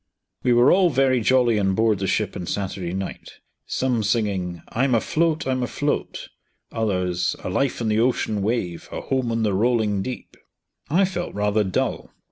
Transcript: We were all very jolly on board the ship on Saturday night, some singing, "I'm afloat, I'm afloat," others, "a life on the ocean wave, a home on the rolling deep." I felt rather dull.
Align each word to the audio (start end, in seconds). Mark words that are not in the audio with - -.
We 0.41 0.51
were 0.51 0.71
all 0.71 0.89
very 0.89 1.21
jolly 1.21 1.59
on 1.59 1.75
board 1.75 1.99
the 1.99 2.07
ship 2.07 2.35
on 2.35 2.47
Saturday 2.47 2.91
night, 2.91 3.33
some 3.67 4.01
singing, 4.01 4.63
"I'm 4.69 4.95
afloat, 4.95 5.45
I'm 5.45 5.61
afloat," 5.61 6.29
others, 6.71 7.35
"a 7.43 7.49
life 7.51 7.79
on 7.83 7.87
the 7.87 7.99
ocean 7.99 8.41
wave, 8.41 8.89
a 8.91 9.01
home 9.01 9.31
on 9.31 9.43
the 9.43 9.53
rolling 9.53 10.01
deep." 10.01 10.37
I 10.89 11.05
felt 11.05 11.35
rather 11.35 11.63
dull. 11.63 12.09